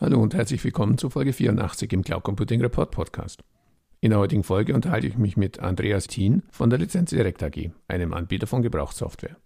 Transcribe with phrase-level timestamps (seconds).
[0.00, 3.44] Hallo und herzlich willkommen zu Folge 84 im Cloud Computing Report Podcast.
[4.00, 7.70] In der heutigen Folge unterhalte ich mich mit Andreas Thien von der Lizenz Direct AG,
[7.86, 9.36] einem Anbieter von Gebrauchssoftware.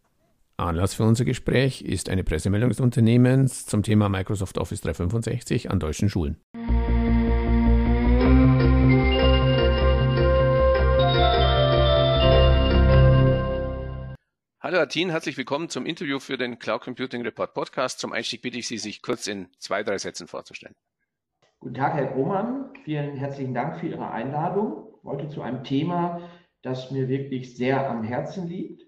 [0.57, 5.81] Anlass für unser Gespräch ist eine Pressemeldung des Unternehmens zum Thema Microsoft Office 365 an
[5.81, 6.37] deutschen Schulen.
[14.65, 18.01] Hallo Atin, herzlich willkommen zum Interview für den Cloud Computing Report Podcast.
[18.01, 20.75] Zum Einstieg bitte ich Sie, sich kurz in zwei, drei Sätzen vorzustellen.
[21.61, 22.71] Guten Tag, Herr Grohmann.
[22.83, 24.87] Vielen herzlichen Dank für Ihre Einladung.
[25.05, 26.31] Heute zu einem Thema,
[26.63, 28.87] das mir wirklich sehr am Herzen liegt.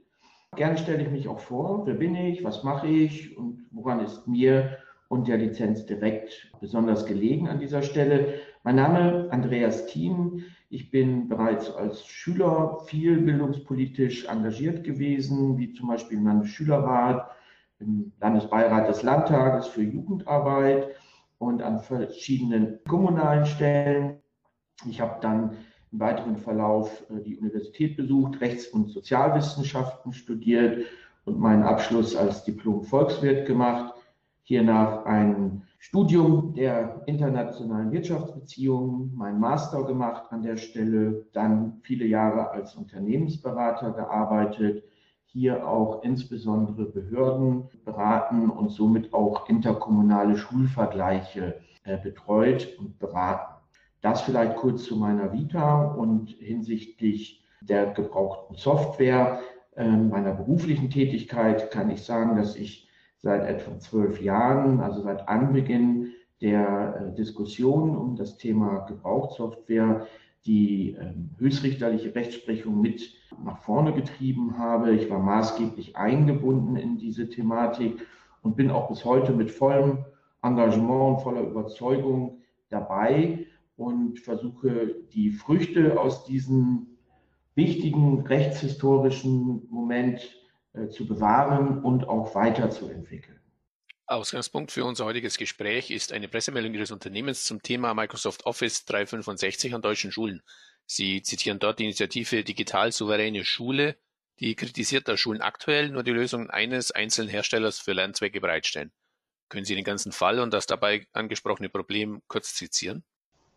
[0.56, 4.26] Gerne stelle ich mich auch vor, wer bin ich, was mache ich und woran ist
[4.26, 8.40] mir und der Lizenz direkt besonders gelegen an dieser Stelle.
[8.62, 10.42] Mein Name Andreas Thiem.
[10.68, 17.30] Ich bin bereits als Schüler viel bildungspolitisch engagiert gewesen, wie zum Beispiel im Landesschülerrat,
[17.78, 20.88] im Landesbeirat des Landtages für Jugendarbeit
[21.38, 24.18] und an verschiedenen kommunalen Stellen.
[24.88, 25.56] Ich habe dann
[25.92, 30.84] im weiteren Verlauf äh, die Universität besucht, Rechts- und Sozialwissenschaften studiert
[31.24, 33.94] und meinen Abschluss als Diplom-Volkswirt gemacht.
[34.46, 42.52] Hiernach ein Studium der internationalen Wirtschaftsbeziehungen, mein Master gemacht an der Stelle, dann viele Jahre
[42.52, 44.84] als Unternehmensberater gearbeitet,
[45.24, 53.52] hier auch insbesondere Behörden beraten und somit auch interkommunale Schulvergleiche äh, betreut und beraten.
[54.00, 59.40] Das vielleicht kurz zu meiner Vita und hinsichtlich der gebrauchten Software
[59.74, 62.85] äh, meiner beruflichen Tätigkeit kann ich sagen, dass ich
[63.26, 70.06] seit etwa zwölf Jahren, also seit Anbeginn der äh, Diskussion um das Thema Gebrauchssoftware,
[70.44, 73.12] die ähm, höchstrichterliche Rechtsprechung mit
[73.44, 74.92] nach vorne getrieben habe.
[74.94, 78.06] Ich war maßgeblich eingebunden in diese Thematik
[78.42, 80.04] und bin auch bis heute mit vollem
[80.44, 86.86] Engagement und voller Überzeugung dabei und versuche die Früchte aus diesem
[87.56, 90.45] wichtigen rechtshistorischen Moment
[90.90, 93.40] zu bewahren und auch weiterzuentwickeln.
[94.08, 99.74] Ausgangspunkt für unser heutiges Gespräch ist eine Pressemeldung Ihres Unternehmens zum Thema Microsoft Office 365
[99.74, 100.42] an deutschen Schulen.
[100.86, 103.96] Sie zitieren dort die Initiative Digital Souveräne Schule,
[104.38, 108.92] die kritisiert, dass Schulen aktuell nur die Lösungen eines einzelnen Herstellers für Lernzwecke bereitstellen.
[109.48, 113.02] Können Sie den ganzen Fall und das dabei angesprochene Problem kurz skizzieren?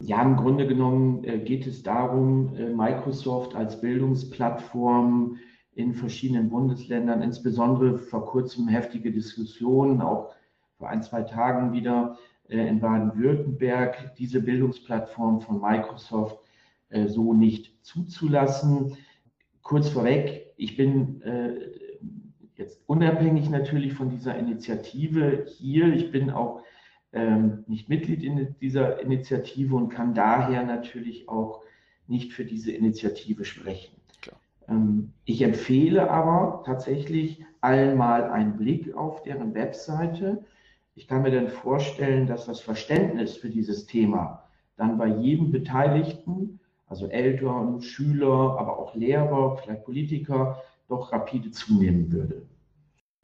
[0.02, 5.38] Ja, im Grunde genommen äh, geht es darum, äh, Microsoft als Bildungsplattform
[5.74, 10.34] in verschiedenen Bundesländern, insbesondere vor kurzem heftige Diskussionen, auch
[10.78, 16.40] vor ein, zwei Tagen wieder äh, in Baden-Württemberg, diese Bildungsplattform von Microsoft
[16.90, 18.98] äh, so nicht zuzulassen.
[19.62, 21.54] Kurz vorweg, ich bin äh,
[22.56, 25.94] jetzt unabhängig natürlich von dieser Initiative hier.
[25.94, 26.64] Ich bin auch
[27.14, 31.62] ähm, nicht Mitglied in dieser Initiative und kann daher natürlich auch
[32.08, 33.96] nicht für diese Initiative sprechen.
[34.70, 40.46] Ähm, ich empfehle aber tatsächlich allen mal einen Blick auf deren Webseite.
[40.96, 44.44] Ich kann mir dann vorstellen, dass das Verständnis für dieses Thema
[44.78, 52.12] dann bei jedem Beteiligten, also Eltern, Schüler, aber auch Lehrer, vielleicht Politiker, doch rapide zunehmen
[52.12, 52.44] würde.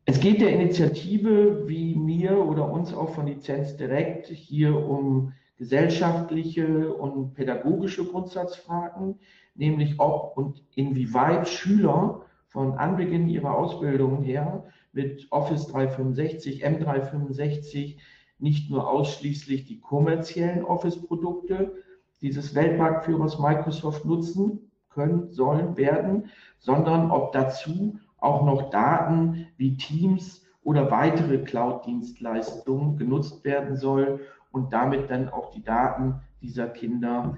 [0.06, 6.94] Es geht der Initiative wie mir oder uns auch von Lizenz direkt hier um gesellschaftliche
[6.94, 9.16] und pädagogische Grundsatzfragen,
[9.56, 17.98] nämlich ob und inwieweit Schüler von Anbeginn ihrer Ausbildung her mit Office 365, M365
[18.40, 21.74] nicht nur ausschließlich die kommerziellen Office-Produkte
[22.22, 26.30] dieses Weltmarktführers Microsoft nutzen können, sollen, werden,
[26.60, 34.20] sondern ob dazu auch noch Daten wie Teams oder weitere Cloud-Dienstleistungen genutzt werden sollen
[34.52, 37.38] und damit dann auch die Daten dieser Kinder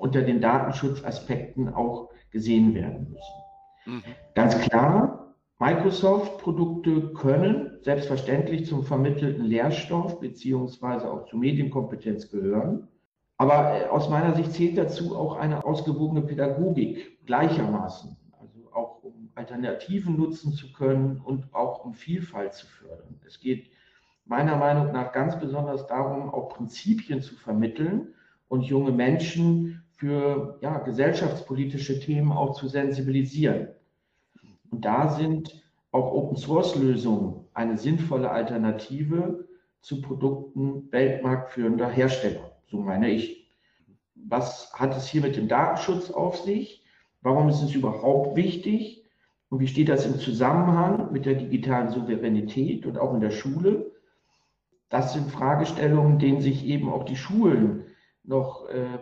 [0.00, 3.40] unter den Datenschutzaspekten auch gesehen werden müssen.
[3.86, 4.02] Mhm.
[4.34, 12.88] Ganz klar, Microsoft-Produkte können selbstverständlich zum vermittelten Lehrstoff beziehungsweise auch zur Medienkompetenz gehören.
[13.36, 19.30] Aber äh, aus meiner Sicht zählt dazu auch eine ausgewogene Pädagogik gleichermaßen, also auch um
[19.34, 23.20] Alternativen nutzen zu können und auch um Vielfalt zu fördern.
[23.26, 23.70] Es geht
[24.24, 28.14] meiner Meinung nach ganz besonders darum, auch Prinzipien zu vermitteln
[28.48, 33.68] und junge Menschen für ja, gesellschaftspolitische Themen auch zu sensibilisieren.
[34.70, 35.62] Und da sind
[35.92, 39.46] auch Open-Source-Lösungen eine sinnvolle Alternative
[39.82, 42.50] zu Produkten weltmarktführender Hersteller.
[42.70, 43.46] So meine ich.
[44.14, 46.82] Was hat es hier mit dem Datenschutz auf sich?
[47.20, 49.04] Warum ist es überhaupt wichtig?
[49.50, 53.90] Und wie steht das im Zusammenhang mit der digitalen Souveränität und auch in der Schule?
[54.88, 57.84] Das sind Fragestellungen, denen sich eben auch die Schulen
[58.24, 58.98] noch äh,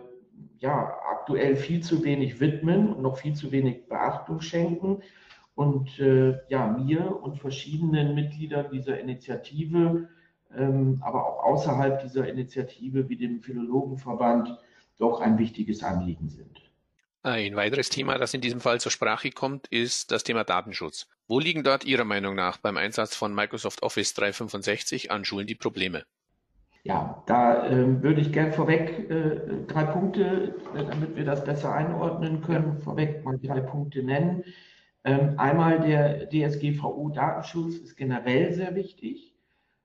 [0.57, 5.01] ja, aktuell viel zu wenig widmen und noch viel zu wenig Beachtung schenken.
[5.55, 10.09] Und äh, ja, mir und verschiedenen Mitgliedern dieser Initiative,
[10.55, 14.57] ähm, aber auch außerhalb dieser Initiative wie dem Philologenverband
[14.97, 16.69] doch ein wichtiges Anliegen sind.
[17.21, 21.09] Ein weiteres Thema, das in diesem Fall zur Sprache kommt, ist das Thema Datenschutz.
[21.27, 25.55] Wo liegen dort Ihrer Meinung nach beim Einsatz von Microsoft Office 365 an Schulen die
[25.55, 26.05] Probleme?
[26.83, 31.73] Ja, da äh, würde ich gern vorweg äh, drei Punkte, äh, damit wir das besser
[31.73, 34.43] einordnen können, vorweg mal drei Punkte nennen.
[35.03, 39.35] Ähm, einmal der DSGVO-Datenschutz ist generell sehr wichtig.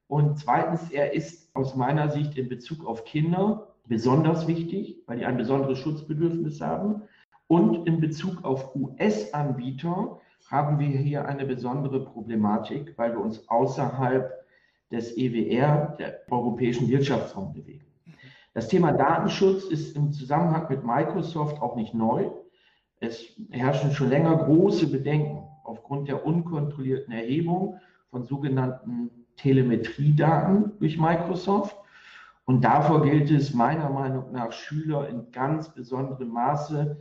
[0.07, 5.25] Und zweitens, er ist aus meiner Sicht in Bezug auf Kinder besonders wichtig, weil die
[5.25, 7.03] ein besonderes Schutzbedürfnis haben.
[7.49, 10.21] Und in Bezug auf US-Anbieter
[10.51, 14.44] haben wir hier eine besondere Problematik, weil wir uns außerhalb
[14.91, 17.55] des EWR, der Europäischen Wirtschaftsraum.
[18.53, 22.31] Das Thema Datenschutz ist im Zusammenhang mit Microsoft auch nicht neu.
[23.01, 31.77] Es herrschen schon länger große Bedenken aufgrund der unkontrollierten Erhebung von sogenannten Telemetriedaten durch Microsoft.
[32.45, 36.97] Und davor gilt es meiner Meinung nach, Schüler in ganz besonderem Maße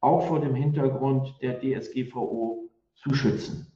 [0.00, 3.66] auch vor dem Hintergrund der DSGVO zu schützen.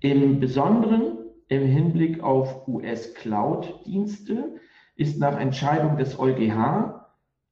[0.00, 1.19] Im Besonderen
[1.50, 4.60] im Hinblick auf US-Cloud-Dienste
[4.94, 7.08] ist nach Entscheidung des EuGH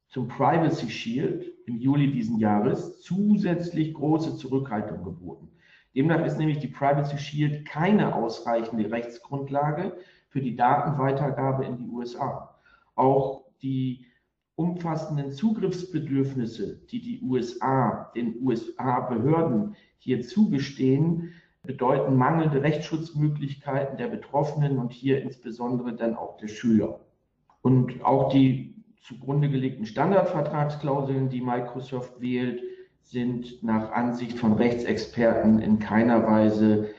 [0.09, 5.51] zum Privacy Shield im Juli diesen Jahres zusätzlich große Zurückhaltung geboten.
[5.97, 9.97] Demnach ist nämlich die Privacy Shield keine ausreichende Rechtsgrundlage
[10.29, 12.57] für die Datenweitergabe in die USA.
[12.95, 14.07] Auch die
[14.55, 21.33] umfassenden Zugriffsbedürfnisse, die die USA, den USA-Behörden hier zugestehen,
[21.63, 27.01] bedeuten mangelnde Rechtsschutzmöglichkeiten der Betroffenen und hier insbesondere dann auch der Schüler.
[27.63, 32.63] Und auch die zugrunde gelegten Standardvertragsklauseln, die Microsoft wählt,
[33.03, 36.91] sind nach Ansicht von Rechtsexperten in keiner Weise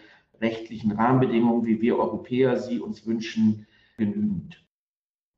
[0.41, 3.67] rechtlichen Rahmenbedingungen, wie wir Europäer sie uns wünschen,
[3.97, 4.63] genügend.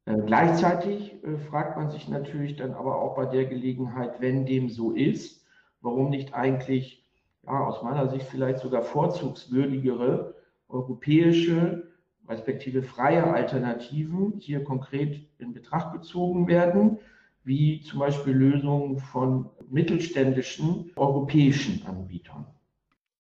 [0.06, 4.70] Äh, gleichzeitig äh, fragt man sich natürlich dann aber auch bei der Gelegenheit, wenn dem
[4.70, 5.46] so ist,
[5.82, 7.01] warum nicht eigentlich,
[7.46, 10.36] ja, aus meiner Sicht vielleicht sogar vorzugswürdigere
[10.68, 11.92] europäische
[12.28, 17.00] respektive freie Alternativen hier konkret in Betracht gezogen werden,
[17.44, 22.46] wie zum Beispiel Lösungen von mittelständischen europäischen Anbietern.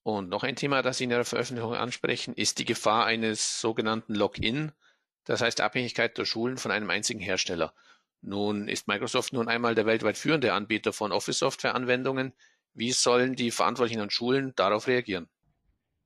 [0.03, 4.15] Und noch ein Thema, das Sie in Ihrer Veröffentlichung ansprechen, ist die Gefahr eines sogenannten
[4.15, 4.71] Login,
[5.25, 7.73] das heißt Abhängigkeit der Schulen von einem einzigen Hersteller.
[8.21, 12.33] Nun ist Microsoft nun einmal der weltweit führende Anbieter von Office-Software-Anwendungen.
[12.73, 15.27] Wie sollen die Verantwortlichen an Schulen darauf reagieren?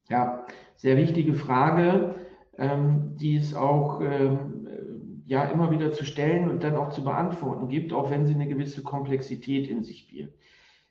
[0.10, 0.46] Ja,
[0.76, 2.16] sehr wichtige Frage,
[2.58, 7.68] ähm, die es auch ähm, ja immer wieder zu stellen und dann auch zu beantworten
[7.68, 10.38] gibt, auch wenn sie eine gewisse Komplexität in sich birgt.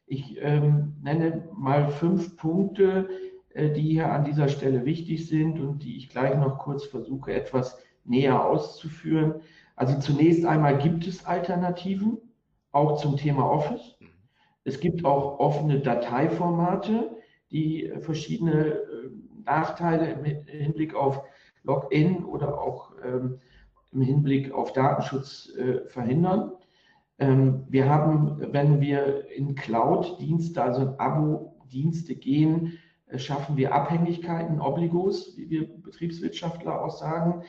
[0.06, 3.08] Ich ähm, nenne mal fünf Punkte,
[3.50, 7.32] äh, die hier an dieser Stelle wichtig sind und die ich gleich noch kurz versuche
[7.32, 9.36] etwas näher auszuführen.
[9.76, 12.18] Also zunächst einmal gibt es Alternativen,
[12.70, 13.96] auch zum Thema Office.
[14.64, 17.16] Es gibt auch offene Dateiformate,
[17.50, 19.10] die verschiedene äh,
[19.44, 21.22] Nachteile im Hinblick auf
[21.62, 23.38] Login oder auch ähm,
[23.92, 26.52] im Hinblick auf Datenschutz äh, verhindern.
[27.18, 34.60] Ähm, wir haben, wenn wir in Cloud-Dienste, also in Abo-Dienste gehen, äh, schaffen wir Abhängigkeiten,
[34.60, 37.44] Obligos, wie wir Betriebswirtschaftler auch sagen.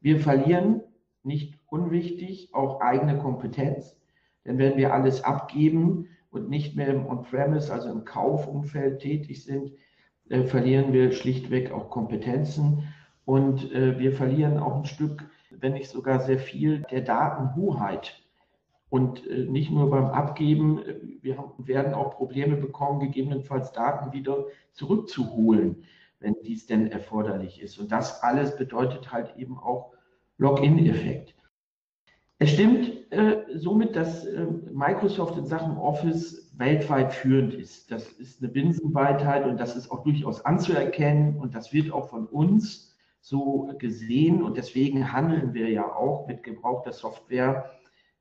[0.00, 0.82] Wir verlieren,
[1.22, 3.96] nicht unwichtig, auch eigene Kompetenz.
[4.44, 9.72] Denn wenn wir alles abgeben und nicht mehr im On-Premise, also im Kaufumfeld tätig sind,
[10.28, 12.92] äh, verlieren wir schlichtweg auch Kompetenzen.
[13.24, 18.22] Und äh, wir verlieren auch ein Stück, wenn nicht sogar sehr viel, der Datenhoheit.
[18.88, 24.12] Und äh, nicht nur beim Abgeben, äh, wir haben, werden auch Probleme bekommen, gegebenenfalls Daten
[24.12, 25.84] wieder zurückzuholen,
[26.20, 27.78] wenn dies denn erforderlich ist.
[27.78, 29.92] Und das alles bedeutet halt eben auch
[30.38, 31.35] Login-Effekt.
[32.38, 37.90] Es stimmt äh, somit, dass äh, Microsoft in Sachen Office weltweit führend ist.
[37.90, 42.26] Das ist eine Binsenweitheit und das ist auch durchaus anzuerkennen und das wird auch von
[42.26, 47.70] uns so gesehen und deswegen handeln wir ja auch mit gebrauchter Software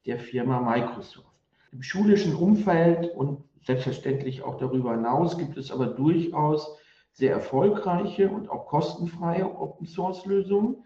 [0.06, 1.28] der Firma Microsoft.
[1.72, 6.78] Im schulischen Umfeld und selbstverständlich auch darüber hinaus gibt es aber durchaus
[7.12, 10.78] sehr erfolgreiche und auch kostenfreie Open-Source-Lösungen,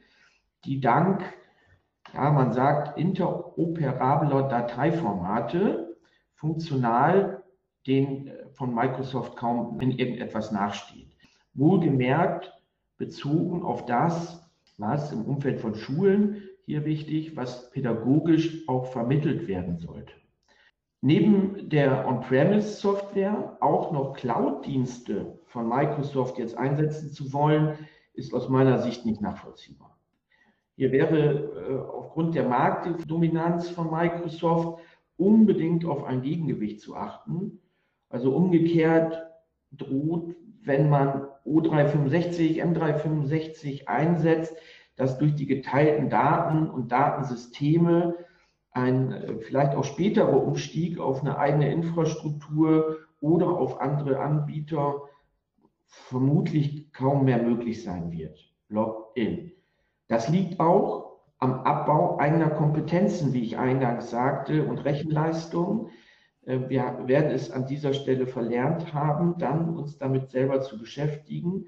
[0.65, 1.23] die dank,
[2.13, 5.97] ja, man sagt, interoperabler Dateiformate
[6.35, 7.43] funktional
[7.87, 11.15] den von Microsoft kaum in irgendetwas nachsteht.
[11.53, 12.53] Wohlgemerkt
[12.97, 19.79] bezogen auf das, was im Umfeld von Schulen hier wichtig, was pädagogisch auch vermittelt werden
[19.79, 20.13] sollte.
[21.01, 27.77] Neben der On-Premise-Software auch noch Cloud-Dienste von Microsoft jetzt einsetzen zu wollen,
[28.13, 29.98] ist aus meiner Sicht nicht nachvollziehbar.
[30.79, 31.33] Hier wäre
[31.67, 34.79] äh, aufgrund der Marktdominanz von Microsoft
[35.17, 37.59] unbedingt auf ein Gegengewicht zu achten.
[38.07, 39.21] Also umgekehrt
[39.73, 44.55] droht, wenn man O365, M365 einsetzt,
[44.95, 48.15] dass durch die geteilten Daten und Datensysteme
[48.71, 55.01] ein äh, vielleicht auch späterer Umstieg auf eine eigene Infrastruktur oder auf andere Anbieter
[55.87, 58.39] vermutlich kaum mehr möglich sein wird.
[58.69, 59.58] Login.
[60.09, 65.89] Das liegt auch am Abbau eigener Kompetenzen, wie ich eingangs sagte, und Rechenleistung.
[66.45, 71.67] Äh, wir werden es an dieser Stelle verlernt haben, dann uns damit selber zu beschäftigen.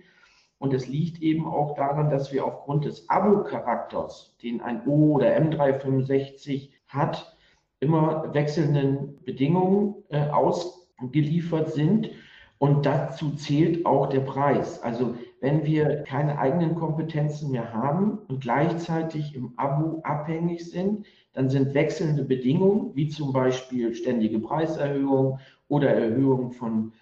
[0.58, 5.36] Und es liegt eben auch daran, dass wir aufgrund des Abo-Charakters, den ein O oder
[5.38, 7.36] M365 hat,
[7.80, 12.10] immer wechselnden Bedingungen äh, ausgeliefert sind.
[12.58, 14.82] Und dazu zählt auch der Preis.
[14.84, 21.50] Also wenn wir keine eigenen Kompetenzen mehr haben und gleichzeitig im Abo abhängig sind, dann
[21.50, 26.94] sind wechselnde Bedingungen, wie zum Beispiel ständige Preiserhöhungen oder Erhöhung von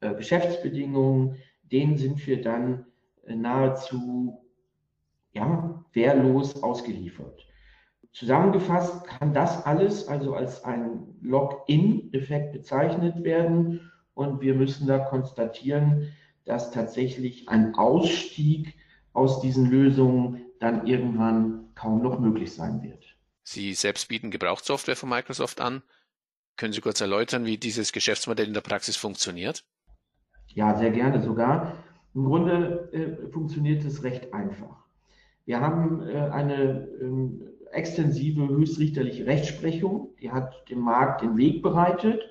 [0.00, 1.36] äh, Geschäftsbedingungen,
[1.70, 2.84] denen sind wir dann
[3.26, 4.40] äh, nahezu
[5.32, 7.46] ja, wehrlos ausgeliefert.
[8.12, 16.12] Zusammengefasst kann das alles also als ein Login-Effekt bezeichnet werden und wir müssen da konstatieren,
[16.44, 18.74] dass tatsächlich ein Ausstieg
[19.12, 23.04] aus diesen Lösungen dann irgendwann kaum noch möglich sein wird.
[23.42, 25.82] Sie selbst bieten Gebrauchssoftware von Microsoft an.
[26.56, 29.64] Können Sie kurz erläutern, wie dieses Geschäftsmodell in der Praxis funktioniert?
[30.48, 31.76] Ja, sehr gerne sogar.
[32.14, 34.84] Im Grunde äh, funktioniert es recht einfach.
[35.44, 42.22] Wir haben äh, eine äh, extensive höchstrichterliche Rechtsprechung, die hat dem Markt den Weg bereitet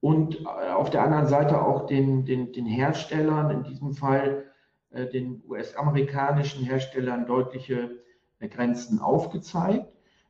[0.00, 4.44] und äh, auf der anderen Seite auch den, den, den Herstellern, in diesem Fall
[4.90, 7.98] äh, den US-amerikanischen Herstellern, deutliche
[8.38, 9.86] äh, Grenzen aufgezeigt.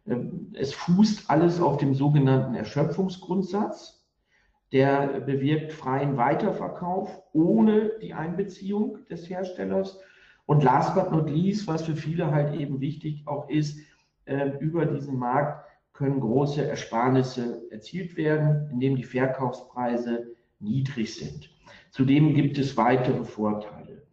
[0.06, 4.06] Ähm, es fußt alles auf dem sogenannten Erschöpfungsgrundsatz.
[4.72, 9.98] Der bewirkt freien Weiterverkauf ohne die Einbeziehung des Herstellers.
[10.44, 13.78] Und last but not least, was für viele halt eben wichtig auch ist,
[14.26, 15.67] ähm, über diesen Markt
[15.98, 20.28] können große Ersparnisse erzielt werden, indem die Verkaufspreise
[20.60, 21.50] niedrig sind.
[21.90, 24.06] Zudem gibt es weitere Vorteile.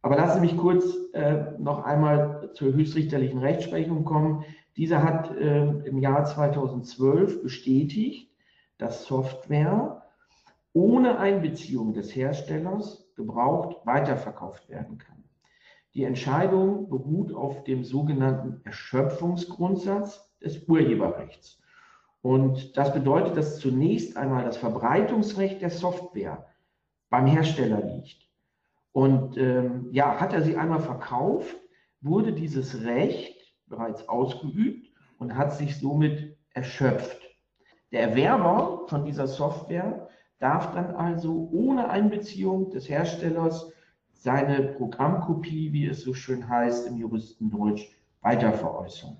[0.00, 4.44] Aber lassen Sie mich kurz äh, noch einmal zur höchstrichterlichen Rechtsprechung kommen.
[4.76, 8.30] Dieser hat äh, im Jahr 2012 bestätigt,
[8.78, 10.04] dass Software
[10.72, 15.23] ohne Einbeziehung des Herstellers gebraucht weiterverkauft werden kann.
[15.94, 21.60] Die Entscheidung beruht auf dem sogenannten Erschöpfungsgrundsatz des Urheberrechts.
[22.20, 26.46] Und das bedeutet, dass zunächst einmal das Verbreitungsrecht der Software
[27.10, 28.28] beim Hersteller liegt.
[28.90, 31.56] Und ähm, ja, hat er sie einmal verkauft,
[32.00, 37.20] wurde dieses Recht bereits ausgeübt und hat sich somit erschöpft.
[37.92, 40.08] Der Erwerber von dieser Software
[40.38, 43.73] darf dann also ohne Einbeziehung des Herstellers
[44.24, 47.86] seine Programmkopie, wie es so schön heißt im Juristendeutsch,
[48.22, 49.18] weiterveräußern.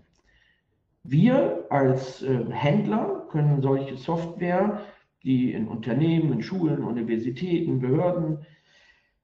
[1.02, 4.80] Wir als äh, Händler können solche Software,
[5.22, 8.46] die in Unternehmen, in Schulen, Universitäten, Behörden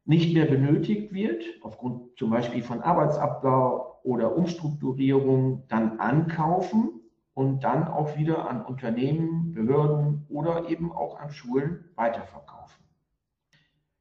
[0.04, 7.00] nicht mehr benötigt wird, aufgrund zum Beispiel von Arbeitsabbau oder Umstrukturierung, dann ankaufen
[7.32, 12.59] und dann auch wieder an Unternehmen, Behörden oder eben auch an Schulen weiterverkaufen.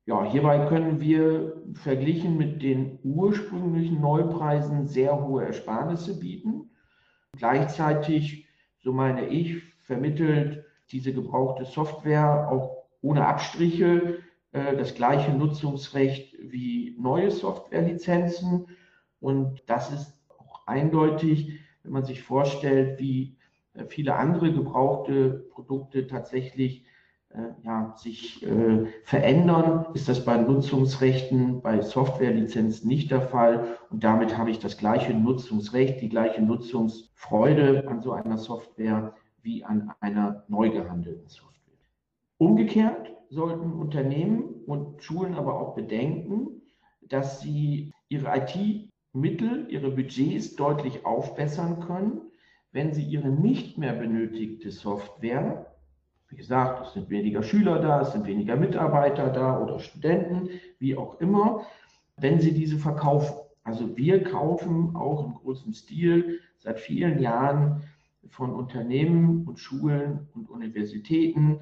[0.10, 6.72] Ja, hierbei können wir verglichen mit den ursprünglichen Neupreisen sehr hohe Ersparnisse bieten.
[7.38, 8.48] Gleichzeitig,
[8.80, 14.18] so meine ich, vermittelt diese gebrauchte Software auch ohne Abstriche
[14.52, 18.66] äh, das gleiche Nutzungsrecht wie neue Softwarelizenzen.
[19.20, 23.38] Und das ist auch eindeutig, wenn man sich vorstellt, wie
[23.76, 26.84] äh, viele andere gebrauchte Produkte tatsächlich
[27.64, 33.78] ja, sich äh, verändern, ist das bei Nutzungsrechten, bei Softwarelizenzen nicht der Fall.
[33.90, 39.64] Und damit habe ich das gleiche Nutzungsrecht, die gleiche Nutzungsfreude an so einer Software wie
[39.64, 41.78] an einer neu gehandelten Software.
[42.38, 46.62] Umgekehrt sollten Unternehmen und Schulen aber auch bedenken,
[47.02, 52.22] dass sie ihre IT-Mittel, ihre Budgets deutlich aufbessern können,
[52.72, 55.69] wenn sie ihre nicht mehr benötigte Software,
[56.30, 60.96] wie gesagt, es sind weniger Schüler da, es sind weniger Mitarbeiter da oder Studenten, wie
[60.96, 61.66] auch immer,
[62.18, 63.36] wenn sie diese verkaufen.
[63.64, 67.84] Also wir kaufen auch im großen Stil seit vielen Jahren
[68.30, 71.62] von Unternehmen und Schulen und Universitäten,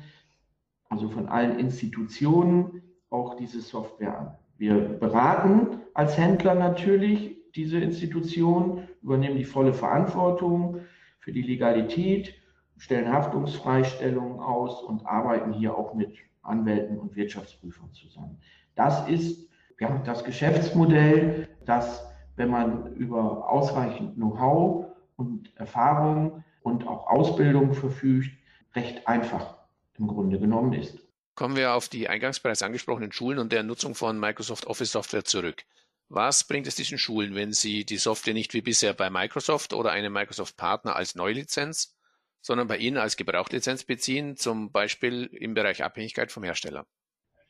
[0.90, 4.36] also von allen Institutionen, auch diese Software an.
[4.58, 10.82] Wir beraten als Händler natürlich diese Institutionen, übernehmen die volle Verantwortung
[11.20, 12.34] für die Legalität,
[12.78, 18.40] stellen Haftungsfreistellungen aus und arbeiten hier auch mit Anwälten und Wirtschaftsprüfern zusammen.
[18.76, 19.48] Das ist
[19.80, 22.06] ja, das Geschäftsmodell, das,
[22.36, 28.32] wenn man über ausreichend Know-how und Erfahrung und auch Ausbildung verfügt,
[28.76, 29.58] recht einfach
[29.98, 31.00] im Grunde genommen ist.
[31.36, 35.24] Kommen wir auf die eingangs bereits angesprochenen Schulen und der Nutzung von Microsoft Office Software
[35.24, 35.64] zurück.
[36.10, 39.92] Was bringt es diesen Schulen, wenn sie die Software nicht wie bisher bei Microsoft oder
[39.92, 41.97] einem Microsoft-Partner als Neulizenz,
[42.42, 46.86] sondern bei Ihnen als Gebrauchlizenz beziehen, zum Beispiel im Bereich Abhängigkeit vom Hersteller?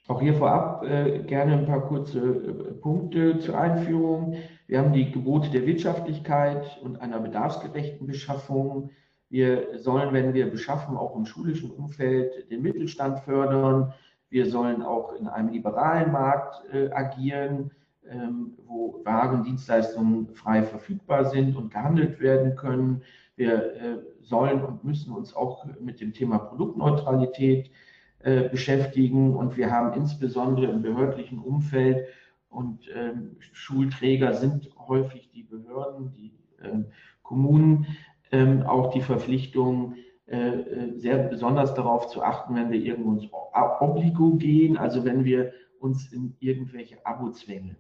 [0.08, 4.38] Auch hier vorab äh, gerne ein paar kurze äh, Punkte zur Einführung.
[4.66, 8.92] Wir haben die Gebote der Wirtschaftlichkeit und einer bedarfsgerechten Beschaffung.
[9.30, 13.94] Wir sollen, wenn wir beschaffen, auch im schulischen Umfeld den Mittelstand fördern.
[14.30, 17.72] Wir sollen auch in einem liberalen Markt äh, agieren,
[18.10, 23.02] ähm, wo Waren, Dienstleistungen frei verfügbar sind und gehandelt werden können.
[23.38, 27.72] Wir äh, sollen und müssen uns auch mit dem Thema Produktneutralität
[28.20, 29.36] äh, beschäftigen.
[29.36, 32.08] Und wir haben insbesondere im behördlichen Umfeld
[32.50, 36.88] und ähm, Schulträger sind häufig die Behörden, die ähm,
[37.22, 37.86] Kommunen,
[38.32, 43.30] ähm, auch die Verpflichtung, äh, sehr besonders darauf zu achten, wenn wir irgendwo ins
[43.80, 47.76] Obligo gehen, also wenn wir uns in irgendwelche Abozwänge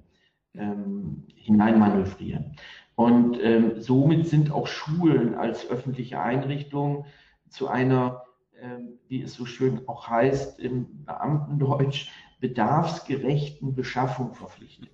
[0.58, 2.56] ähm, hineinmanövrieren.
[2.96, 7.06] Und ähm, somit sind auch Schulen als öffentliche Einrichtungen
[7.50, 8.24] zu einer,
[8.60, 14.90] ähm, wie es so schön auch heißt im Beamtendeutsch, bedarfsgerechten Beschaffung verpflichtet.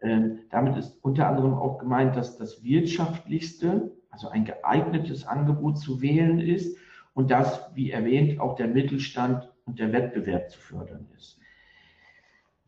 [0.00, 6.00] Ähm, damit ist unter anderem auch gemeint, dass das wirtschaftlichste also ein geeignetes Angebot zu
[6.00, 6.78] wählen ist
[7.14, 11.40] und dass, wie erwähnt, auch der Mittelstand und der Wettbewerb zu fördern ist.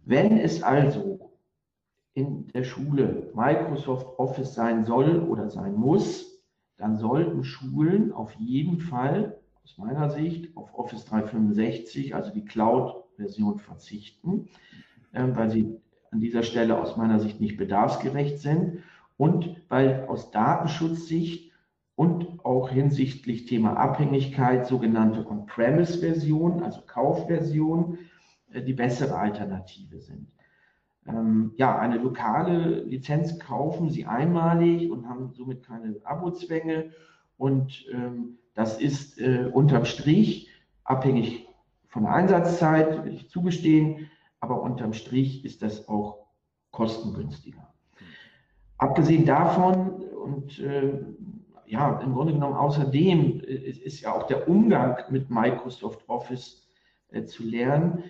[0.04, 1.35] Wenn es also
[2.16, 6.42] in der Schule Microsoft Office sein soll oder sein muss,
[6.78, 13.58] dann sollten Schulen auf jeden Fall aus meiner Sicht auf Office 365, also die Cloud-Version,
[13.58, 14.48] verzichten,
[15.12, 15.76] äh, weil sie
[16.10, 18.78] an dieser Stelle aus meiner Sicht nicht bedarfsgerecht sind
[19.18, 21.52] und weil aus Datenschutzsicht
[21.96, 27.98] und auch hinsichtlich Thema Abhängigkeit sogenannte On-Premise-Version, also Kaufversion,
[28.52, 30.28] äh, die bessere Alternative sind.
[31.08, 36.90] Ähm, ja, eine lokale Lizenz kaufen Sie einmalig und haben somit keine Abozwänge
[37.36, 40.48] und ähm, das ist äh, unterm Strich
[40.84, 41.46] abhängig
[41.88, 46.26] von der Einsatzzeit, will ich zugestehen, aber unterm Strich ist das auch
[46.70, 47.72] kostengünstiger.
[48.78, 51.04] Abgesehen davon und äh,
[51.66, 56.66] ja, im Grunde genommen außerdem äh, ist ja auch der Umgang mit Microsoft Office
[57.10, 58.04] äh, zu lernen.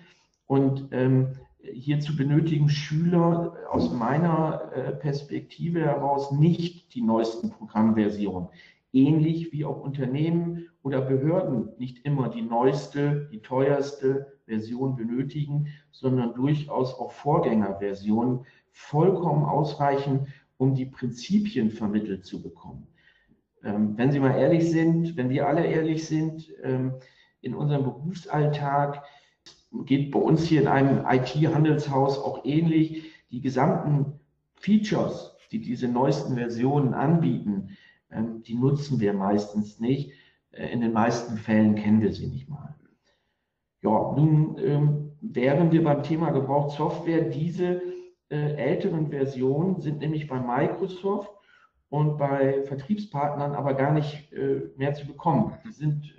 [0.45, 1.37] Und ähm,
[1.73, 8.49] hierzu benötigen Schüler aus meiner äh, Perspektive heraus nicht die neuesten Programmversionen.
[8.93, 16.33] Ähnlich wie auch Unternehmen oder Behörden nicht immer die neueste, die teuerste Version benötigen, sondern
[16.33, 20.27] durchaus auch Vorgängerversionen vollkommen ausreichen,
[20.57, 22.87] um die Prinzipien vermittelt zu bekommen.
[23.63, 26.93] Ähm, wenn Sie mal ehrlich sind, wenn wir alle ehrlich sind, ähm,
[27.41, 29.03] in unserem Berufsalltag
[29.85, 33.11] geht bei uns hier in einem IT-Handelshaus auch ähnlich.
[33.31, 34.19] Die gesamten
[34.55, 37.77] Features, die diese neuesten Versionen anbieten,
[38.11, 40.11] ähm, die nutzen wir meistens nicht.
[40.51, 42.75] Äh, in den meisten Fällen kennen wir sie nicht mal.
[43.81, 47.29] Ja, nun ähm, wären wir beim Thema Gebrauchtsoftware.
[47.29, 47.81] Diese
[48.29, 51.31] äh, älteren Versionen sind nämlich bei Microsoft
[51.89, 55.53] und bei Vertriebspartnern aber gar nicht äh, mehr zu bekommen.
[55.65, 56.13] Die sind,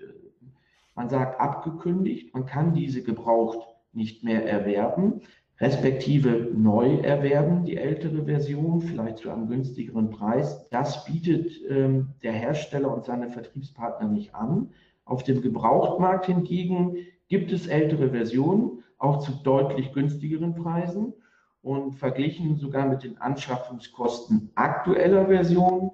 [0.99, 2.35] man sagt, abgekündigt.
[2.35, 5.21] Man kann diese gebraucht nicht mehr erwerben,
[5.61, 10.69] respektive neu erwerben, die ältere Version, vielleicht zu einem günstigeren Preis.
[10.71, 14.71] Das bietet ähm, der Hersteller und seine Vertriebspartner nicht an.
[15.05, 16.97] Auf dem Gebrauchtmarkt hingegen
[17.29, 21.15] gibt es ältere Versionen, auch zu deutlich günstigeren Preisen
[21.63, 25.93] und verglichen sogar mit den Anschaffungskosten aktueller Versionen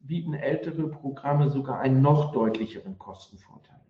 [0.00, 3.83] bieten ältere Programme sogar einen noch deutlicheren Kostenvorteil.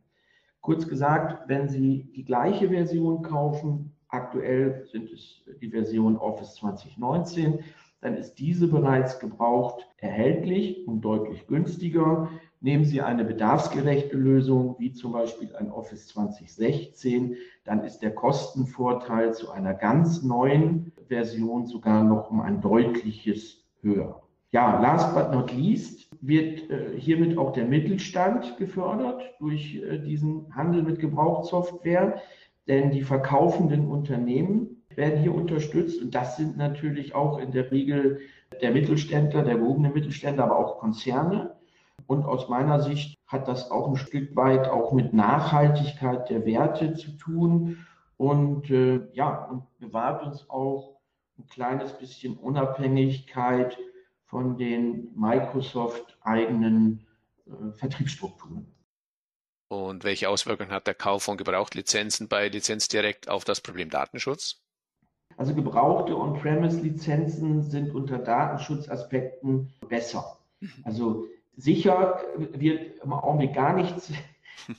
[0.64, 7.58] Kurz gesagt, wenn Sie die gleiche Version kaufen, aktuell sind es die Version Office 2019,
[8.00, 12.30] dann ist diese bereits gebraucht erhältlich und deutlich günstiger.
[12.62, 19.34] Nehmen Sie eine bedarfsgerechte Lösung, wie zum Beispiel ein Office 2016, dann ist der Kostenvorteil
[19.34, 24.23] zu einer ganz neuen Version sogar noch um ein deutliches höher.
[24.54, 30.54] Ja, last but not least wird äh, hiermit auch der Mittelstand gefördert durch äh, diesen
[30.54, 32.22] Handel mit Gebrauchtsoftware,
[32.68, 38.20] denn die verkaufenden Unternehmen werden hier unterstützt und das sind natürlich auch in der Regel
[38.62, 41.56] der Mittelständler, der gehobene Mittelständler, aber auch Konzerne.
[42.06, 46.94] Und aus meiner Sicht hat das auch ein Stück weit auch mit Nachhaltigkeit der Werte
[46.94, 47.78] zu tun
[48.16, 51.00] und äh, ja, und bewahrt uns auch
[51.40, 53.76] ein kleines bisschen Unabhängigkeit
[54.34, 57.06] von den Microsoft eigenen
[57.46, 58.66] äh, Vertriebsstrukturen.
[59.68, 64.60] Und welche Auswirkungen hat der Kauf von Gebrauchtlizenzen bei Lizenzdirekt auf das Problem Datenschutz?
[65.36, 70.40] Also gebrauchte On-Premise-Lizenzen sind unter Datenschutzaspekten besser.
[70.58, 70.70] Mhm.
[70.82, 74.10] Also sicher wird im Augenblick gar nichts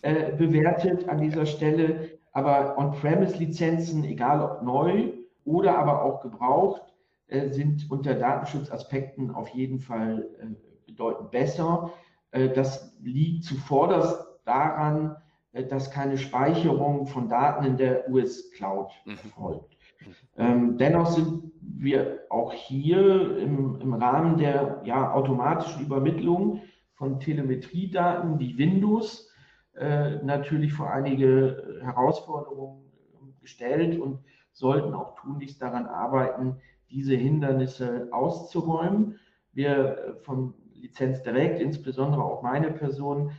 [0.01, 5.13] äh, bewertet an dieser Stelle, aber On-Premise-Lizenzen, egal ob neu
[5.45, 6.81] oder aber auch gebraucht,
[7.27, 10.47] sind unter Datenschutzaspekten auf jeden Fall äh,
[10.85, 11.91] bedeutend besser.
[12.31, 15.15] Äh, das liegt zuvorderst daran,
[15.51, 19.11] äh, dass keine Speicherung von Daten in der US-Cloud mhm.
[19.11, 19.77] erfolgt.
[20.37, 26.61] Ähm, dennoch sind wir auch hier im, im Rahmen der ja, automatischen Übermittlung
[26.93, 29.31] von Telemetriedaten wie Windows
[29.73, 32.91] äh, natürlich vor einige Herausforderungen
[33.41, 34.19] gestellt und
[34.51, 36.57] sollten auch tunlichst daran arbeiten,
[36.89, 39.19] diese Hindernisse auszuräumen.
[39.53, 43.31] Wir äh, vom Lizenz direkt, insbesondere auch meine Person,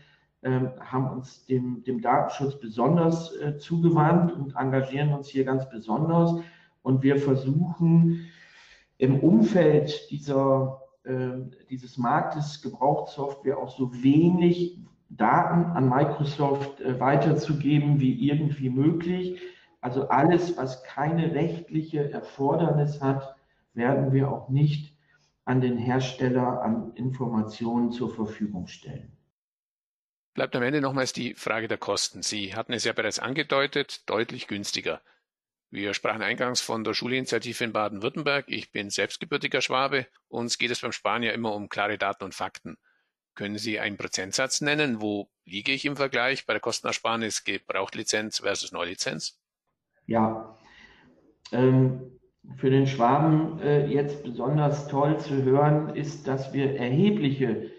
[0.43, 6.41] äh, haben uns dem, dem Datenschutz besonders äh, zugewandt und engagieren uns hier ganz besonders.
[6.83, 8.27] Und wir versuchen
[8.99, 11.31] im Umfeld dieser, äh,
[11.71, 14.79] dieses Marktes Gebrauchtsoftware auch so wenig
[15.09, 19.41] Daten an Microsoft äh, weiterzugeben wie irgendwie möglich.
[19.81, 23.36] Also alles, was keine rechtliche Erfordernis hat,
[23.77, 24.97] werden wir auch nicht
[25.45, 29.17] an den Hersteller an Informationen zur Verfügung stellen.
[30.35, 32.23] Bleibt am Ende nochmals die Frage der Kosten.
[32.23, 35.01] Sie hatten es ja bereits angedeutet, deutlich günstiger.
[35.71, 38.47] Wir sprachen eingangs von der Schulinitiative in Baden-Württemberg.
[38.49, 40.07] Ich bin selbstgebürtiger Schwabe.
[40.29, 42.77] Uns geht es beim Spanier immer um klare Daten und Fakten.
[43.35, 45.01] Können Sie einen Prozentsatz nennen?
[45.01, 49.41] Wo liege ich im Vergleich bei der Kostenersparnis Gebrauchtlizenz versus Neulizenz?
[50.07, 50.57] Ja,
[51.53, 52.19] ähm,
[52.55, 57.71] für den Schwaben äh, jetzt besonders toll zu hören ist, dass wir erhebliche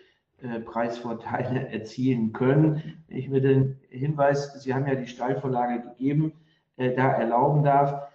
[0.42, 3.04] äh, Preisvorteile erzielen können.
[3.08, 6.34] Ich mir den Hinweis, Sie haben ja die Steilvorlage gegeben,
[6.76, 8.08] äh, da erlauben darf.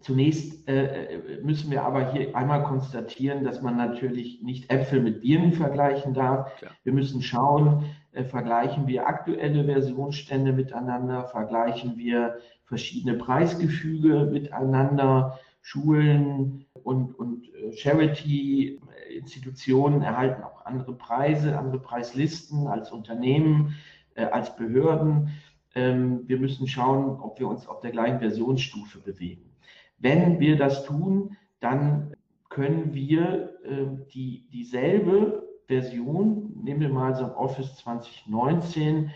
[0.00, 5.52] Zunächst äh, müssen wir aber hier einmal konstatieren, dass man natürlich nicht Äpfel mit Birnen
[5.52, 6.54] vergleichen darf.
[6.56, 6.72] Klar.
[6.82, 15.38] Wir müssen schauen, äh, vergleichen wir aktuelle Versionsstände miteinander, vergleichen wir verschiedene Preisgefüge miteinander.
[15.66, 23.74] Schulen und, und äh, Charity-Institutionen erhalten auch andere Preise, andere Preislisten als Unternehmen,
[24.14, 25.30] äh, als Behörden.
[25.74, 29.56] Ähm, wir müssen schauen, ob wir uns auf der gleichen Versionsstufe bewegen.
[29.98, 32.12] Wenn wir das tun, dann
[32.50, 39.10] können wir äh, die, dieselbe Version, nehmen wir mal so Office 2019,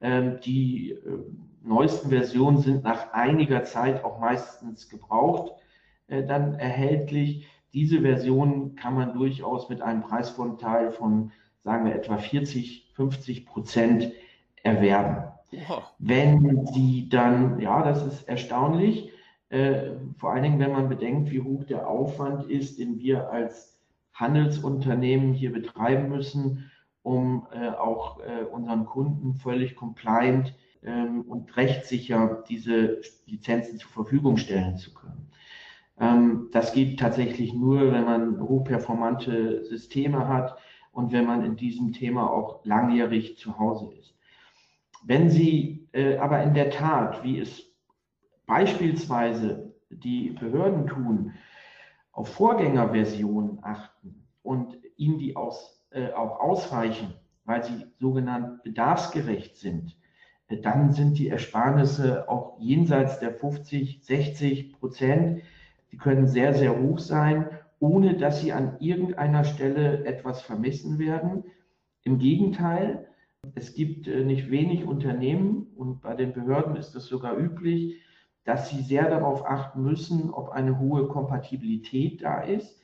[0.00, 0.96] äh, die
[1.62, 5.59] neuesten Versionen sind nach einiger Zeit auch meistens gebraucht,
[6.26, 7.46] dann erhältlich.
[7.72, 14.12] Diese Version kann man durchaus mit einem Preisvorteil von, sagen wir, etwa 40, 50 Prozent
[14.62, 15.30] erwerben.
[15.68, 15.82] Wow.
[15.98, 19.10] Wenn die dann, ja, das ist erstaunlich,
[19.48, 23.78] äh, vor allen Dingen, wenn man bedenkt, wie hoch der Aufwand ist, den wir als
[24.12, 26.70] Handelsunternehmen hier betreiben müssen,
[27.02, 34.36] um äh, auch äh, unseren Kunden völlig compliant ähm, und rechtssicher diese Lizenzen zur Verfügung
[34.36, 35.29] stellen zu können.
[36.00, 40.58] Ähm, das geht tatsächlich nur, wenn man hochperformante Systeme hat
[40.92, 44.16] und wenn man in diesem Thema auch langjährig zu Hause ist.
[45.04, 47.62] Wenn Sie äh, aber in der Tat, wie es
[48.46, 51.34] beispielsweise die Behörden tun,
[52.12, 59.96] auf Vorgängerversionen achten und ihnen die aus, äh, auch ausreichen, weil sie sogenannt bedarfsgerecht sind,
[60.48, 65.42] äh, dann sind die Ersparnisse auch jenseits der 50, 60 Prozent.
[65.92, 67.48] Die können sehr, sehr hoch sein,
[67.78, 71.44] ohne dass sie an irgendeiner Stelle etwas vermissen werden.
[72.02, 73.08] Im Gegenteil,
[73.54, 78.00] es gibt äh, nicht wenig Unternehmen und bei den Behörden ist es sogar üblich,
[78.44, 82.80] dass sie sehr darauf achten müssen, ob eine hohe Kompatibilität da ist.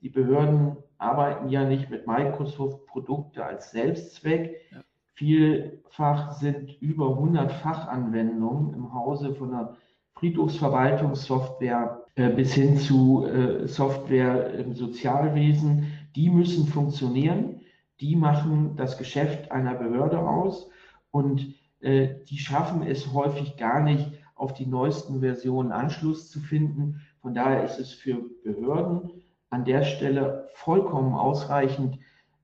[0.00, 4.60] Die Behörden arbeiten ja nicht mit Microsoft-Produkte als Selbstzweck.
[4.70, 4.82] Ja.
[5.14, 9.76] Vielfach sind über 100 Fachanwendungen im Hause von der
[10.20, 17.60] Friedhofsverwaltungssoftware äh, bis hin zu äh, Software im Sozialwesen die müssen funktionieren,
[18.00, 20.70] die machen das Geschäft einer Behörde aus
[21.10, 27.02] und äh, die schaffen es häufig gar nicht, auf die neuesten Versionen Anschluss zu finden.
[27.20, 29.10] Von daher ist es für Behörden
[29.50, 31.98] an der Stelle vollkommen ausreichend,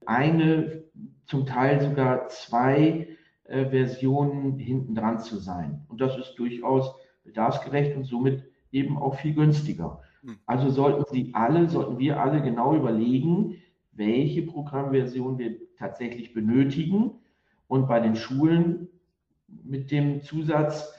[0.04, 0.84] eine,
[1.24, 3.08] zum Teil sogar zwei
[3.44, 5.86] äh, Versionen hinten dran zu sein.
[5.88, 6.94] Und das ist durchaus
[7.26, 10.00] bedarfsgerecht und somit eben auch viel günstiger.
[10.22, 10.38] Hm.
[10.46, 13.56] Also sollten Sie alle, sollten wir alle genau überlegen,
[13.92, 17.12] welche Programmversion wir tatsächlich benötigen
[17.68, 18.88] und bei den Schulen
[19.48, 20.92] mit dem Zusatz,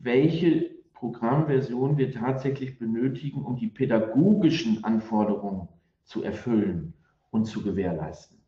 [0.00, 5.68] welche Programmversion wir tatsächlich benötigen, um die pädagogischen Anforderungen
[6.04, 6.94] zu erfüllen
[7.30, 8.38] und zu gewährleisten.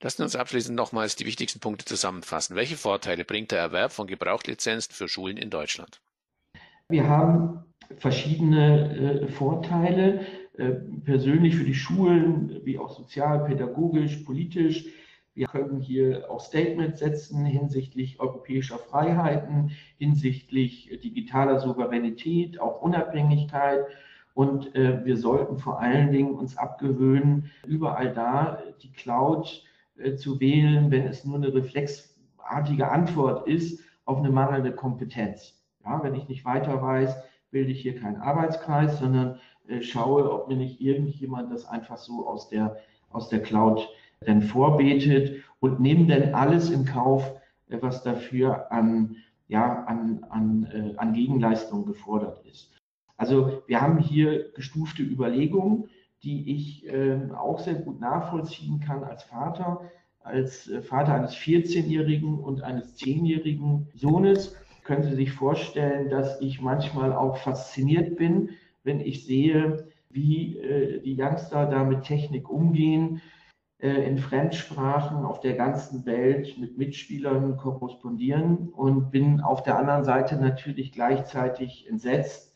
[0.00, 2.56] Lassen Sie uns abschließend nochmals die wichtigsten Punkte zusammenfassen.
[2.56, 6.02] Welche Vorteile bringt der Erwerb von Gebrauchtlizenzen für Schulen in Deutschland?
[6.90, 7.64] Wir haben
[7.96, 10.20] verschiedene äh, Vorteile,
[10.58, 10.72] äh,
[11.04, 14.86] persönlich für die Schulen, wie auch sozial, pädagogisch, politisch.
[15.32, 23.86] Wir können hier auch Statements setzen hinsichtlich europäischer Freiheiten, hinsichtlich digitaler Souveränität, auch Unabhängigkeit.
[24.34, 29.64] Und äh, wir sollten vor allen Dingen uns abgewöhnen, überall da die Cloud
[29.96, 35.63] äh, zu wählen, wenn es nur eine reflexartige Antwort ist auf eine mangelnde Kompetenz.
[35.84, 37.16] Ja, wenn ich nicht weiter weiß,
[37.50, 42.26] bilde ich hier keinen Arbeitskreis, sondern äh, schaue, ob mir nicht irgendjemand das einfach so
[42.26, 42.76] aus der,
[43.10, 43.88] aus der Cloud
[44.26, 47.32] denn vorbetet und nehme denn alles in Kauf,
[47.68, 49.16] äh, was dafür an,
[49.48, 52.70] ja, an, an, äh, an Gegenleistung gefordert ist.
[53.16, 55.88] Also wir haben hier gestufte Überlegungen,
[56.22, 59.82] die ich äh, auch sehr gut nachvollziehen kann als Vater,
[60.20, 64.56] als äh, Vater eines 14-jährigen und eines 10-jährigen Sohnes.
[64.84, 68.50] Können Sie sich vorstellen, dass ich manchmal auch fasziniert bin,
[68.84, 73.20] wenn ich sehe, wie äh, die Youngster da mit Technik umgehen,
[73.80, 80.04] äh, in Fremdsprachen auf der ganzen Welt mit Mitspielern korrespondieren und bin auf der anderen
[80.04, 82.54] Seite natürlich gleichzeitig entsetzt,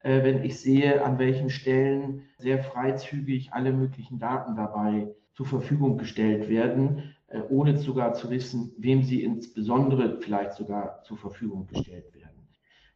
[0.00, 5.96] äh, wenn ich sehe, an welchen Stellen sehr freizügig alle möglichen Daten dabei zur Verfügung
[5.96, 7.14] gestellt werden,
[7.50, 12.48] ohne sogar zu wissen, wem sie insbesondere vielleicht sogar zur Verfügung gestellt werden.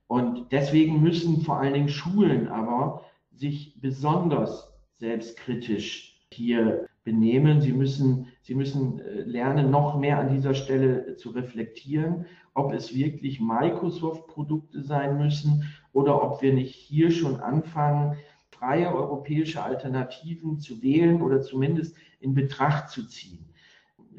[0.07, 7.61] Und deswegen müssen vor allen Dingen Schulen aber sich besonders selbstkritisch hier benehmen.
[7.61, 12.95] Sie müssen, sie müssen äh, lernen, noch mehr an dieser Stelle zu reflektieren, ob es
[12.95, 18.17] wirklich Microsoft-Produkte sein müssen oder ob wir nicht hier schon anfangen,
[18.51, 23.52] freie europäische Alternativen zu wählen oder zumindest in Betracht zu ziehen.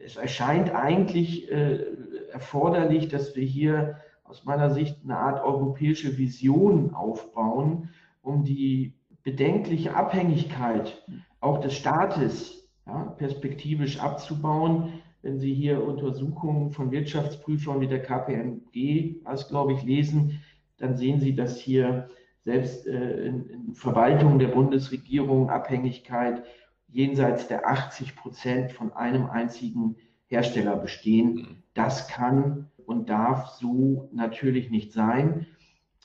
[0.03, 1.85] Es erscheint eigentlich äh,
[2.31, 7.89] erforderlich, dass wir hier aus meiner Sicht eine Art europäische Vision aufbauen,
[8.21, 11.03] um die bedenkliche Abhängigkeit
[11.39, 14.93] auch des Staates ja, perspektivisch abzubauen.
[15.21, 20.41] Wenn Sie hier Untersuchungen von Wirtschaftsprüfern wie der KPMG, als glaube ich, lesen,
[20.77, 22.09] dann sehen Sie, dass hier
[22.41, 26.43] selbst äh, in, in Verwaltung der Bundesregierung Abhängigkeit
[26.93, 29.95] jenseits der 80 Prozent von einem einzigen
[30.27, 31.33] Hersteller bestehen.
[31.33, 31.47] Mhm.
[31.73, 35.47] Das kann und darf so natürlich nicht sein.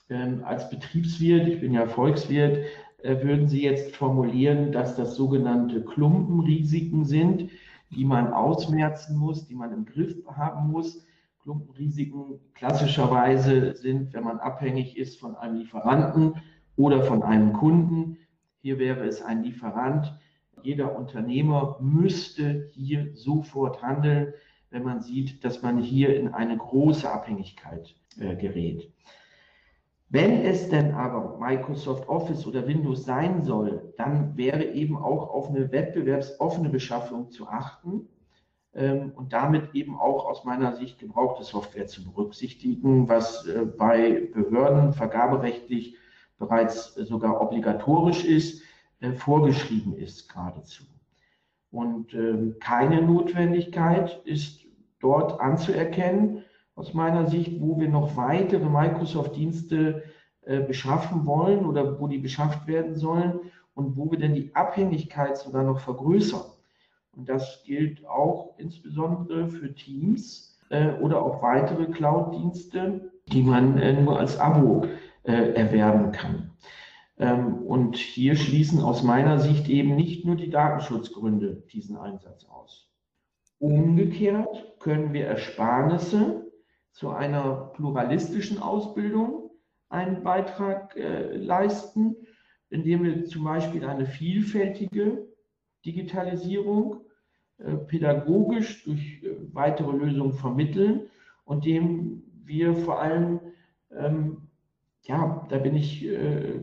[0.09, 2.65] Ähm, als Betriebswirt, ich bin ja Volkswirt,
[3.03, 7.51] äh, würden Sie jetzt formulieren, dass das sogenannte Klumpenrisiken sind,
[7.91, 11.05] die man ausmerzen muss, die man im Griff haben muss.
[11.43, 16.35] Klumpenrisiken klassischerweise sind, wenn man abhängig ist von einem Lieferanten
[16.75, 18.17] oder von einem Kunden.
[18.61, 20.13] Hier wäre es ein Lieferant.
[20.63, 24.33] Jeder Unternehmer müsste hier sofort handeln,
[24.69, 28.91] wenn man sieht, dass man hier in eine große Abhängigkeit äh, gerät.
[30.09, 35.49] Wenn es denn aber Microsoft Office oder Windows sein soll, dann wäre eben auch auf
[35.49, 38.07] eine wettbewerbsoffene Beschaffung zu achten
[38.73, 44.29] ähm, und damit eben auch aus meiner Sicht gebrauchte Software zu berücksichtigen, was äh, bei
[44.33, 45.95] Behörden vergaberechtlich
[46.39, 48.63] bereits äh, sogar obligatorisch ist,
[49.17, 50.83] vorgeschrieben ist geradezu.
[51.71, 54.65] Und ähm, keine Notwendigkeit ist
[54.99, 56.43] dort anzuerkennen,
[56.75, 60.03] aus meiner Sicht, wo wir noch weitere Microsoft-Dienste
[60.41, 63.39] äh, beschaffen wollen oder wo die beschafft werden sollen
[63.73, 66.41] und wo wir denn die Abhängigkeit sogar noch vergrößern.
[67.15, 74.01] Und das gilt auch insbesondere für Teams äh, oder auch weitere Cloud-Dienste, die man äh,
[74.01, 74.85] nur als Abo
[75.23, 76.48] äh, erwerben kann.
[77.19, 82.89] Ähm, und hier schließen aus meiner Sicht eben nicht nur die Datenschutzgründe diesen Einsatz aus.
[83.59, 86.49] Umgekehrt können wir Ersparnisse
[86.91, 89.51] zu einer pluralistischen Ausbildung
[89.89, 92.15] einen Beitrag äh, leisten,
[92.69, 95.27] indem wir zum Beispiel eine vielfältige
[95.85, 97.01] Digitalisierung,
[97.57, 101.07] äh, pädagogisch durch äh, weitere Lösungen vermitteln
[101.43, 103.41] und dem wir vor allem,
[103.91, 104.47] ähm,
[105.03, 106.61] ja, da bin ich äh,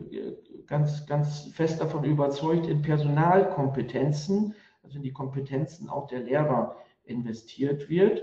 [0.67, 4.53] ganz, ganz fest davon überzeugt, in Personalkompetenzen,
[4.83, 8.21] also in die Kompetenzen auch der Lehrer investiert wird.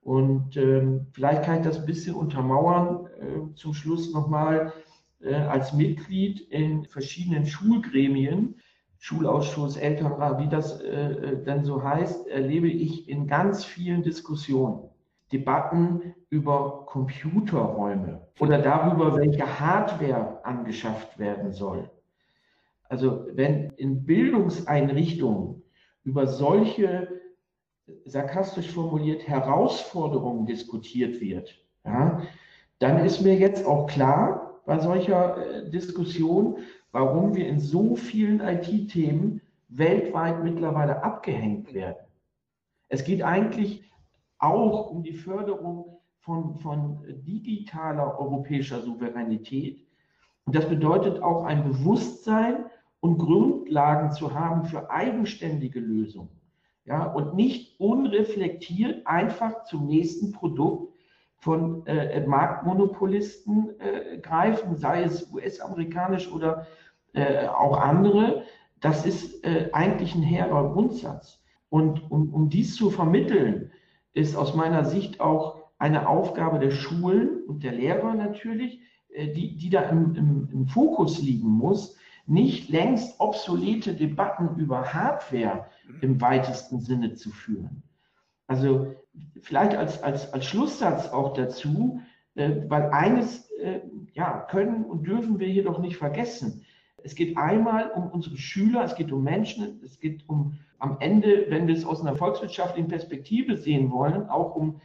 [0.00, 4.72] Und ähm, vielleicht kann ich das ein bisschen untermauern, äh, zum Schluss nochmal
[5.20, 8.56] äh, als Mitglied in verschiedenen Schulgremien,
[8.98, 14.91] Schulausschuss, Elternrat, wie das äh, äh, denn so heißt, erlebe ich in ganz vielen Diskussionen
[15.32, 21.90] Debatten über Computerräume oder darüber, welche Hardware angeschafft werden soll.
[22.88, 25.62] Also wenn in Bildungseinrichtungen
[26.04, 27.08] über solche
[28.04, 32.22] sarkastisch formuliert Herausforderungen diskutiert wird, ja,
[32.78, 36.58] dann ist mir jetzt auch klar bei solcher äh, Diskussion,
[36.90, 42.04] warum wir in so vielen IT-Themen weltweit mittlerweile abgehängt werden.
[42.88, 43.90] Es geht eigentlich
[44.42, 49.86] auch um die Förderung von, von digitaler europäischer Souveränität.
[50.44, 52.66] Und das bedeutet auch ein Bewusstsein
[53.00, 56.40] und Grundlagen zu haben für eigenständige Lösungen.
[56.84, 60.92] Ja, und nicht unreflektiert einfach zum nächsten Produkt
[61.36, 66.66] von äh, Marktmonopolisten äh, greifen, sei es US-amerikanisch oder
[67.12, 68.42] äh, auch andere.
[68.80, 71.40] Das ist äh, eigentlich ein hehrer Grundsatz.
[71.68, 73.70] Und um, um dies zu vermitteln,
[74.14, 79.56] ist aus meiner Sicht auch eine Aufgabe der Schulen und der Lehrer natürlich, äh, die,
[79.56, 81.96] die da im, im, im Fokus liegen muss,
[82.26, 85.66] nicht längst obsolete Debatten über Hardware
[86.00, 87.82] im weitesten Sinne zu führen.
[88.46, 88.94] Also
[89.40, 92.00] vielleicht als, als, als Schlusssatz auch dazu,
[92.34, 93.80] äh, weil eines äh,
[94.12, 96.64] ja, können und dürfen wir hier doch nicht vergessen.
[97.02, 101.46] Es geht einmal um unsere Schüler, es geht um Menschen, es geht um am Ende,
[101.48, 104.80] wenn wir es aus einer volkswirtschaftlichen Perspektive sehen wollen, auch um,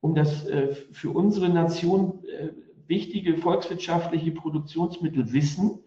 [0.00, 2.48] um das äh, für unsere Nation äh,
[2.88, 5.78] wichtige volkswirtschaftliche Produktionsmittel Wissen.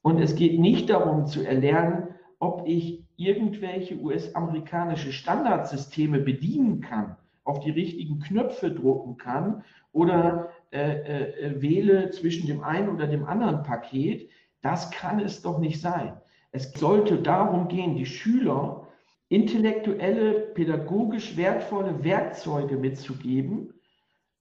[0.00, 7.60] Und es geht nicht darum zu erlernen, ob ich irgendwelche US-amerikanische Standardsysteme bedienen kann, auf
[7.60, 13.26] die richtigen Knöpfe drucken kann oder äh, äh, äh wähle zwischen dem einen oder dem
[13.26, 14.30] anderen Paket.
[14.62, 16.14] Das kann es doch nicht sein.
[16.58, 18.88] Es sollte darum gehen, die Schüler
[19.28, 23.74] intellektuelle, pädagogisch wertvolle Werkzeuge mitzugeben,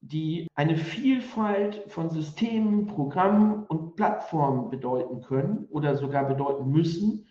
[0.02, 7.28] die eine Vielfalt von Systemen, Programmen und Plattformen bedeuten können oder sogar bedeuten müssen,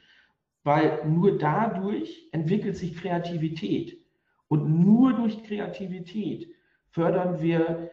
[0.62, 3.98] weil nur dadurch entwickelt sich Kreativität.
[4.46, 6.46] Und nur durch Kreativität
[6.90, 7.90] fördern wir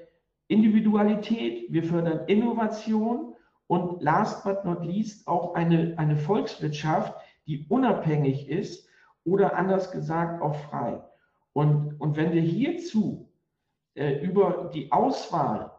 [0.47, 3.32] Individualität, wir fördern Innovation
[3.67, 7.13] und last but not least auch eine, eine Volkswirtschaft,
[7.47, 8.87] die unabhängig ist
[9.25, 11.01] oder anders gesagt auch frei.
[11.53, 13.29] Und, und wenn wir hierzu
[13.95, 15.71] äh, über die Auswahl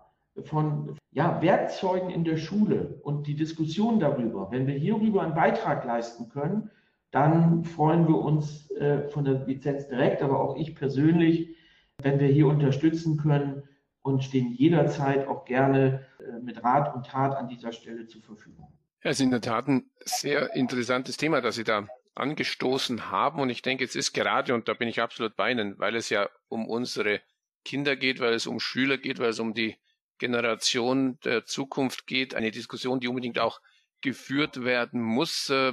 [0.45, 5.85] von ja, Werkzeugen in der Schule und die Diskussion darüber, wenn wir hierüber einen Beitrag
[5.85, 6.71] leisten können,
[7.11, 11.57] dann freuen wir uns äh, von der Lizenz direkt, aber auch ich persönlich,
[12.03, 13.63] wenn wir hier unterstützen können
[14.05, 18.71] und stehen jederzeit auch gerne äh, mit Rat und Tat an dieser Stelle zur Verfügung.
[19.03, 23.41] Ja, es ist in der Tat ein sehr interessantes Thema, das Sie da angestoßen haben.
[23.41, 26.11] Und ich denke, es ist gerade, und da bin ich absolut bei Ihnen, weil es
[26.11, 27.23] ja um unsere
[27.65, 29.79] Kinder geht, weil es um Schüler geht, weil es um die
[30.19, 32.35] Generation der Zukunft geht.
[32.35, 33.63] Eine Diskussion, die unbedingt auch
[34.03, 35.49] geführt werden muss.
[35.49, 35.73] Äh,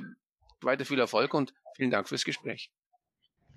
[0.61, 2.71] weiter viel Erfolg und vielen Dank fürs Gespräch.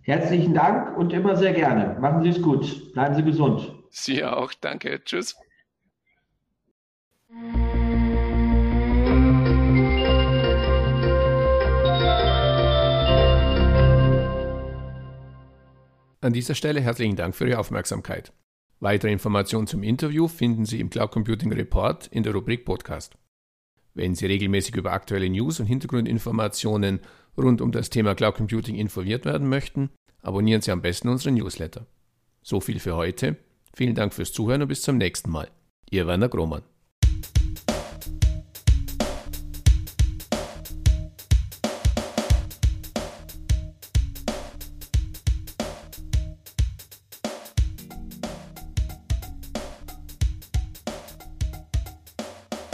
[0.03, 1.97] Herzlichen Dank und immer sehr gerne.
[2.01, 2.93] Machen Sie es gut.
[2.93, 3.84] Bleiben Sie gesund.
[3.97, 4.53] Sie auch.
[4.55, 5.03] Danke.
[5.05, 5.37] Tschüss.
[16.21, 18.33] An dieser Stelle herzlichen Dank für Ihre Aufmerksamkeit.
[18.81, 23.17] Weitere Informationen zum Interview finden Sie im Cloud Computing Report in der Rubrik Podcast.
[23.95, 27.01] Wenn Sie regelmäßig über aktuelle News und Hintergrundinformationen
[27.37, 29.91] rund um das Thema Cloud Computing informiert werden möchten,
[30.21, 31.87] abonnieren Sie am besten unseren Newsletter.
[32.43, 33.37] So viel für heute.
[33.75, 35.51] Vielen Dank fürs Zuhören und bis zum nächsten Mal.
[35.91, 36.63] Ihr Werner Grohmann.